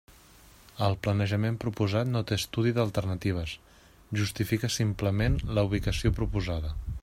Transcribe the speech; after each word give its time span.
El 0.85 0.95
planejament 1.07 1.59
proposat 1.63 2.09
no 2.13 2.23
té 2.31 2.37
estudi 2.41 2.73
d'alternatives, 2.77 3.53
justifica 4.23 4.73
simplement 4.79 5.37
la 5.59 5.69
ubicació 5.71 6.17
proposada. 6.23 6.77